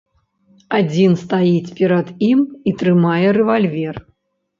[0.77, 2.39] Адзін стаіць перад ім
[2.71, 3.95] і трымае рэвальвер.